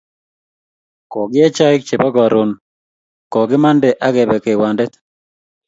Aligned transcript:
Kokiee 1.13 1.49
chaik 1.57 1.81
chebo 1.87 2.07
karon 2.15 2.49
kokikimande 3.31 3.89
ak 4.05 4.13
kebe 4.15 4.37
kewendate 4.43 4.97